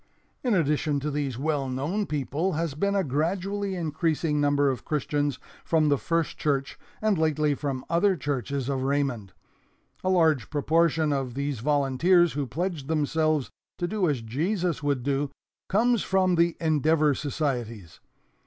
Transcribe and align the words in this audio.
"In 0.43 0.55
addition 0.55 0.99
to 1.01 1.11
these 1.11 1.37
well 1.37 1.69
known 1.69 2.07
people 2.07 2.53
has 2.53 2.73
been 2.73 2.95
a 2.95 3.03
gradually 3.03 3.75
increasing 3.75 4.41
number 4.41 4.67
of 4.71 4.83
Christians 4.83 5.37
from 5.63 5.89
the 5.89 5.97
First 5.99 6.39
Church 6.39 6.79
and 7.03 7.19
lately 7.19 7.53
from 7.53 7.85
other 7.87 8.15
churches 8.15 8.67
of 8.67 8.81
Raymond. 8.81 9.31
A 10.03 10.09
large 10.09 10.49
proportion 10.49 11.13
of 11.13 11.35
these 11.35 11.59
volunteers 11.59 12.33
who 12.33 12.47
pledged 12.47 12.87
themselves 12.87 13.51
to 13.77 13.87
do 13.87 14.09
as 14.09 14.21
Jesus 14.23 14.81
would 14.81 15.03
do 15.03 15.29
comes 15.69 16.01
from 16.01 16.33
the 16.33 16.57
Endeavor 16.59 17.13
societies. 17.13 17.99